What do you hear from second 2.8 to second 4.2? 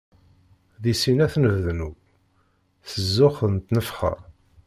s zzux d tnefxa.